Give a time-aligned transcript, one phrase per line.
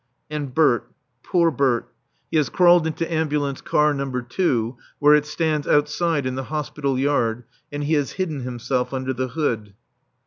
[0.31, 0.89] And Bert,
[1.21, 1.87] poor Bert!
[2.31, 4.09] he has crawled into Ambulance Car No.
[4.09, 9.13] 2 where it stands outside in the hospital yard, and he has hidden himself under
[9.13, 9.75] the hood.